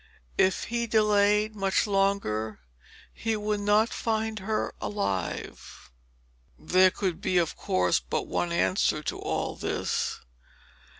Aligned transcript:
If 0.39 0.63
he 0.63 0.87
delayed 0.87 1.55
much 1.55 1.85
longer 1.85 2.59
he 3.13 3.35
would 3.35 3.59
not 3.59 3.89
find 3.89 4.39
her 4.39 4.73
alive. 4.81 5.91
There 6.57 6.89
could 6.89 7.21
be, 7.21 7.37
of 7.37 7.55
course, 7.55 7.99
but 7.99 8.25
one 8.25 8.51
answer 8.51 9.03
to 9.03 9.19
all 9.19 9.55
this. 9.55 10.19